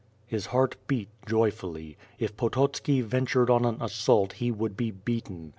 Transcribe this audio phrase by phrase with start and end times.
[0.25, 1.95] His heart beat joyfully.
[2.17, 5.49] If Pototski ventured on an assault he would be betiten.